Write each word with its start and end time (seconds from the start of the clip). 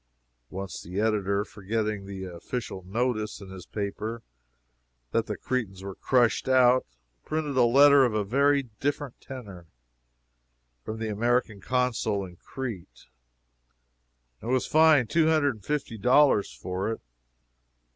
Once 0.49 0.81
the 0.81 0.99
editor, 0.99 1.45
forgetting 1.45 2.07
the 2.07 2.23
official 2.23 2.81
notice 2.87 3.39
in 3.39 3.51
his 3.51 3.67
paper 3.67 4.23
that 5.11 5.27
the 5.27 5.37
Cretans 5.37 5.83
were 5.83 5.93
crushed 5.93 6.49
out, 6.49 6.87
printed 7.23 7.55
a 7.55 7.65
letter 7.65 8.03
of 8.03 8.15
a 8.15 8.23
very 8.23 8.63
different 8.79 9.21
tenor, 9.21 9.67
from 10.83 10.97
the 10.97 11.09
American 11.09 11.61
Consul 11.61 12.25
in 12.25 12.37
Crete, 12.37 13.09
and 14.41 14.49
was 14.49 14.65
fined 14.65 15.07
two 15.11 15.27
hundred 15.27 15.53
and 15.53 15.63
fifty 15.67 15.99
dollars 15.99 16.51
for 16.51 16.91
it. 16.91 16.99